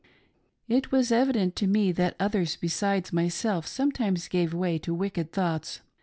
[0.67, 5.81] It was evident tp me that others besides myself sometimes gave way to wicked thoughts.